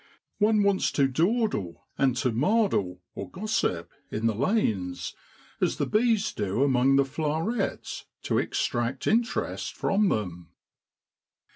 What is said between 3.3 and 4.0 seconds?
(gos sip)